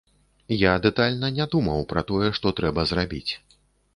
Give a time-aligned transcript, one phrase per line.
[0.59, 3.31] Я дэтальна не думаў пра тое, што трэба зрабіць.